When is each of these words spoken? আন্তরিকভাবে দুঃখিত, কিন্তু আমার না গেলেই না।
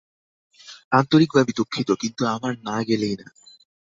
আন্তরিকভাবে 0.91 1.51
দুঃখিত, 1.57 1.89
কিন্তু 1.93 2.21
আমার 2.27 2.53
না 2.63 2.77
গেলেই 2.83 3.15
না। 3.15 3.27